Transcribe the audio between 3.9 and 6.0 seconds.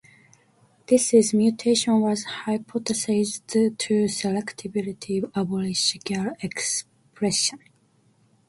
selectively abolish